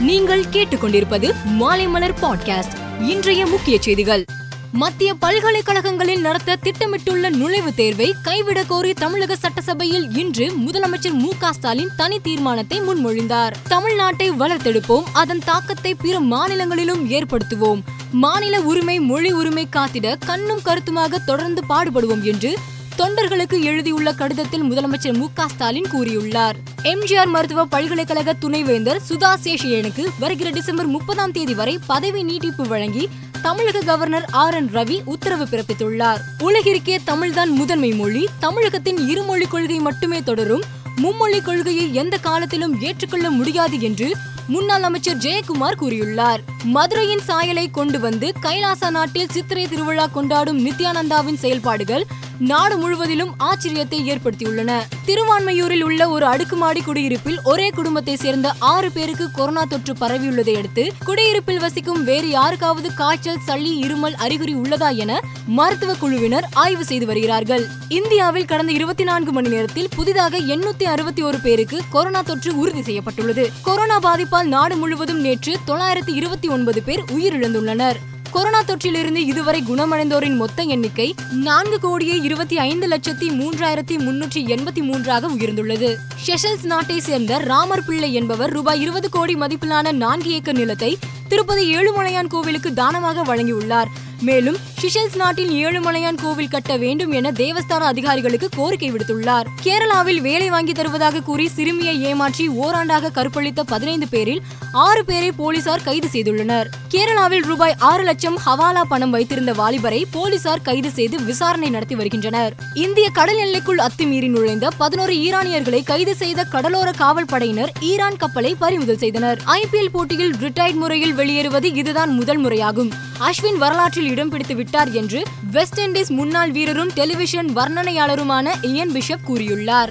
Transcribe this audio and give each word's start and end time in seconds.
நீங்கள் 0.00 0.44
கேட்டுக்கொண்டிருப்பது 0.52 1.34
மாலைமலர் 1.60 2.14
பாட்காஸ்ட் 2.22 3.02
இன்றைய 3.02 3.46
முக்கிய 3.46 3.78
செய்திகள். 3.80 4.24
மத்திய 4.72 5.14
பல்கலைக்கழகங்களில் 5.14 6.20
நடத்த 6.20 6.58
திட்டமிட்டுள்ள 6.62 7.30
நுழைவுத் 7.30 7.74
தேர்வை 7.74 8.14
கைவிட 8.22 8.64
கோரி 8.64 8.92
தமிழக 8.92 9.36
சட்டசபையில் 9.36 10.14
இன்று 10.14 10.52
முதலமைச்சர் 10.52 11.12
மு 11.12 11.28
க 11.38 11.52
ஸ்டாலின் 11.52 11.90
தனி 11.96 12.20
தீர்மானத்தை 12.20 12.80
முன்மொழிந்தார். 12.80 13.52
தமிழ்நாட்டை 13.70 14.30
வளர்த்தெடுப்போம் 14.38 15.04
அதன் 15.12 15.42
தாக்கத்தை 15.44 15.94
பிற 15.94 16.20
மாநிலங்களிலும் 16.20 17.10
ஏற்படுத்துவோம். 17.10 17.80
மாநில 18.12 18.60
உரிமை 18.60 19.00
மொழி 19.00 19.32
உரிமை 19.32 19.68
காத்திட 19.72 20.18
கண்ணும் 20.26 20.62
கருத்துமாக 20.62 21.18
தொடர்ந்து 21.18 21.62
பாடுபடுவோம் 21.68 22.22
என்று 22.22 22.58
தொண்டர்களுக்கு 23.00 23.62
எழுதியுள்ள 23.62 24.12
கடிதத்தில் 24.12 24.62
முதலமைச்சர் 24.62 25.16
மு 25.18 25.26
க 25.34 25.44
ஸ்டாலின் 25.48 25.88
கூறியுள்ளார். 25.92 26.56
எம்ஜிஆர் 26.82 27.30
மருத்துவ 27.34 27.64
பல்கலைக்கழக 27.64 28.32
துணைவேந்தர் 28.32 29.00
சுதா 29.08 29.30
சேஷியனுக்கு 29.44 30.04
வருகிற 30.18 30.50
டிசம்பர் 30.50 30.86
முப்பதாம் 30.86 31.30
தேதி 31.30 31.54
வரை 31.54 31.78
பதவி 31.86 32.22
நீட்டிப்பு 32.22 32.66
வழங்கி 32.66 33.08
தமிழக 33.42 33.80
கவர்னர் 33.80 34.24
ஆர் 34.30 34.54
என் 34.54 34.70
ரவி 34.72 34.98
உத்தரவு 35.04 35.44
பிறப்பித்துள்ளார். 35.44 36.20
உலகிற்கே 36.38 36.98
தமிழ்தான் 37.06 37.48
முதன்மை 37.48 37.92
மொழி 37.92 38.28
தமிழகத்தின் 38.38 39.08
இருமொழி 39.08 39.46
கொள்கை 39.46 39.78
மட்டுமே 39.78 40.22
தொடரும் 40.22 40.62
மும்மொழி 40.96 41.42
கொள்கையை 41.42 41.94
எந்த 41.94 42.18
காலத்திலும் 42.18 42.80
ஏற்றுக்கொள்ள 42.80 43.30
முடியாது 43.30 43.80
என்று 43.80 44.10
முன்னாள் 44.46 44.82
அமைச்சர் 44.82 45.16
ஜெயக்குமார் 45.16 45.80
கூறியுள்ளார். 45.80 46.40
மதுரையின் 46.64 47.26
சாயலை 47.26 47.70
கொண்டு 47.70 48.00
வந்து 48.00 48.32
கைலாசா 48.42 48.90
நாட்டில் 48.90 49.28
சித்திரை 49.30 49.66
திருவிழா 49.68 50.06
கொண்டாடும் 50.06 50.64
நித்யானந்தாவின் 50.66 51.42
செயல்பாடுகள் 51.44 52.06
நாடு 52.38 52.78
முழுவதிலும் 52.78 53.34
ஆச்சரியத்தை 53.38 54.14
ஏற்படுத்தியுள்ளன. 54.14 54.82
திருவான்மையூரில் 55.06 55.82
உள்ள 55.82 56.08
ஒரு 56.08 56.26
அடுக்குமாடி 56.26 56.80
குடியிருப்பில் 56.80 57.38
ஒரே 57.44 57.70
குடும்பத்தை 57.70 58.16
சேர்ந்த 58.16 58.52
ஆறு 58.58 58.90
பேருக்கு 58.90 59.30
கொரோனா 59.30 59.64
தொற்று 59.64 59.94
பரவியுள்ளதை 60.00 60.56
அடுத்து 60.56 60.92
குடியிருப்பில் 61.04 61.58
வசிக்கும் 61.58 62.04
வேறு 62.04 62.28
யாருக்காவது 62.28 62.94
காய்ச்சல் 62.94 63.38
சளி 63.46 63.82
இருமல் 63.82 64.14
அறிகுறி 64.14 64.54
உள்ளதா 64.54 64.96
என 64.96 65.20
மருத்துவ 65.46 65.94
குழுவினர் 65.94 66.48
ஆய்வு 66.52 66.84
செய்து 66.84 67.06
வருகிறார்கள். 67.06 67.66
இந்தியாவில் 67.88 68.44
கடந்த 68.44 68.72
இருபத்தி 68.72 69.04
நான்கு 69.04 69.32
மணி 69.32 69.48
நேரத்தில் 69.48 69.88
புதிதாக 69.96 70.38
எண்ணூத்தி 70.38 70.82
அறுபத்தி 70.82 71.22
ஒரு 71.22 71.38
பேருக்கு 71.38 71.80
கொரோனா 71.90 72.22
தொற்று 72.22 72.58
உறுதி 72.58 72.82
செய்யப்பட்டுள்ளது. 72.82 73.50
கொரோனா 73.62 73.98
பாதிப்பால் 73.98 74.44
நாடு 74.44 74.76
முழுவதும் 74.76 75.20
நேற்று 75.20 75.56
தொள்ளாயிரத்தி 75.66 76.14
இருபத்தி 76.14 76.48
ஒன்பது 76.48 76.82
பேர் 76.82 77.04
உயிரிழந்துள்ளனர். 77.04 77.96
கொரோனா 78.32 78.62
தொற்றிலிருந்து 78.62 79.16
இதுவரை 79.16 79.62
குணமடைந்தோரின் 79.62 80.36
மொத்த 80.36 80.62
எண்ணிக்கை 80.62 81.14
நான்கு 81.30 81.80
கோடியே 81.80 82.20
இருபத்தி 82.20 82.58
ஐந்து 82.58 82.88
லட்சத்தி 82.88 83.28
மூன்றாயிரத்தி 83.28 83.96
முன்னூற்றி 83.98 84.42
எண்பத்தி 84.54 84.82
மூன்றாக 84.82 85.28
உயர்ந்துள்ளது. 85.28 85.94
ஷெஷல்ஸ் 86.26 86.64
நாட்டை 86.64 87.00
சேர்ந்த 87.00 87.38
ராமர் 87.38 87.84
பிள்ளை 87.84 88.14
என்பவர் 88.14 88.50
ரூபாய் 88.50 88.80
இருபது 88.80 89.08
கோடி 89.10 89.34
மதிப்பிலான 89.34 89.92
நான்கு 89.92 90.30
ஏக்கர் 90.30 90.56
நிலத்தை 90.56 90.98
திருப்பதி 91.28 91.76
ஏழுமலையான் 91.76 92.26
கோவிலுக்கு 92.26 92.74
தானமாக 92.74 93.36
வழங்கியுள்ளார். 93.36 93.86
மேலும் 94.20 94.56
ஷிஷல்ஸ் 94.80 95.16
நாட்டில் 95.16 95.50
ஏழுமலையான் 95.50 96.18
கோவில் 96.22 96.48
கட்ட 96.48 96.76
வேண்டும் 96.76 97.10
என 97.10 97.30
தேவஸ்தான 97.30 97.78
அதிகாரிகளுக்கு 97.78 98.48
கோரிக்கை 98.56 98.92
விடுத்துள்ளார். 98.92 99.46
கேரளாவில் 99.64 100.20
வேலை 100.20 100.50
வாங்கி 100.50 100.72
தருவதாக 100.72 101.20
கூறி 101.20 101.48
சிறுமியை 101.48 102.02
ஏமாற்றி 102.02 102.48
ஓராண்டாக 102.48 103.10
கற்பழித்த 103.10 103.64
பதினைந்து 103.64 104.08
பேரில் 104.08 104.42
ஆறு 104.72 105.04
பேரை 105.04 105.32
போலீசார் 105.32 105.82
கைது 105.82 106.08
செய்துள்ளனர். 106.12 106.66
கேரளாவில் 106.90 107.44
ரூபாய் 107.44 107.74
ஆறு 107.78 108.04
லட்சம் 108.04 108.38
ஹவாலா 108.46 108.80
பணம் 108.88 109.10
வைத்திருந்த 109.10 109.52
வாலிபரை 109.52 110.04
போலீசார் 110.10 110.62
கைது 110.62 110.90
செய்து 110.90 111.20
விசாரணை 111.20 111.70
நடத்தி 111.70 111.94
வருகின்றனர். 111.94 112.54
இந்திய 112.74 113.08
கடல் 113.08 113.36
எல்லைக்குள் 113.36 113.78
அத்துமீறி 113.78 114.28
நுழைந்த 114.28 114.70
பதினோரு 114.76 115.12
ஈரானியர்களை 115.12 115.82
கைது 115.82 116.14
செய்த 116.14 116.44
கடலோர 116.44 116.90
காவல் 116.90 117.24
படையினர் 117.24 117.72
ஈரான் 117.80 118.16
கப்பலை 118.16 118.54
பறிமுதல் 118.58 118.98
செய்தனர். 118.98 119.40
ஐபிஎல் 119.46 119.92
போட்டியில் 119.92 120.34
ரிட்டையர்ட் 120.40 120.74
முறையில் 120.74 121.14
வெளியேறுவது 121.14 121.74
இதுதான் 121.74 122.10
முதல் 122.10 122.44
முறையாகும். 122.44 122.90
அஸ்வின் 123.20 123.58
வரலாற்றில் 123.58 124.10
இடம் 124.10 124.28
பிடித்து 124.28 124.54
விட்டார் 124.54 124.90
என்று 124.92 125.22
வெஸ்ட் 125.50 125.80
இண்டீஸ் 125.80 126.08
முன்னாள் 126.08 126.50
வீரரும் 126.50 126.90
டெலிவிஷன் 126.94 127.56
வர்ணனையாளருமான 127.56 128.54
இயன் 128.62 128.92
பிஷப் 128.92 129.20
கூறியுள்ளார். 129.28 129.88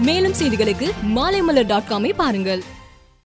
மேலும் 0.00 0.32
செய்திகளுக்கு 0.32 0.90
மாலைமலர் 1.14 1.66
டாட் 1.66 1.88
காமை 1.88 2.14
பாருங்கள். 2.14 2.62